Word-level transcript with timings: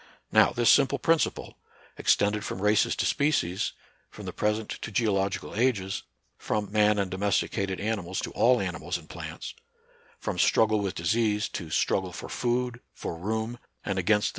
Now, 0.31 0.51
this 0.51 0.71
simple 0.71 0.97
principle,— 0.97 1.59
extended 1.99 2.43
from 2.43 2.59
races 2.59 2.95
to 2.95 3.05
species; 3.05 3.73
from 4.09 4.25
the 4.25 4.33
present 4.33 4.69
to 4.81 4.91
geological 4.91 5.53
ages; 5.53 6.01
from 6.39 6.71
man 6.71 6.97
and 6.97 7.11
domesticated 7.11 7.79
animals 7.79 8.19
to 8.21 8.31
all 8.31 8.59
animals 8.59 8.97
and 8.97 9.07
plants; 9.07 9.53
from 10.17 10.39
struggle 10.39 10.79
with 10.79 10.95
disease 10.95 11.47
to 11.49 11.69
struggle 11.69 12.13
for 12.13 12.29
food, 12.29 12.79
for 12.95 13.15
room, 13.15 13.59
and 13.59 13.59
against 13.59 13.59
the 13.59 13.59
46 13.59 13.85
NATURAL 13.85 13.93
SCIENCE 13.93 13.99
AND 13.99 13.99
RELIGION. 14.15 14.29